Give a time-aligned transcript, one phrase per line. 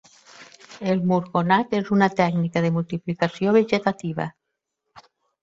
[0.93, 4.29] El murgonat és una tècnica de multiplicació vegetativa.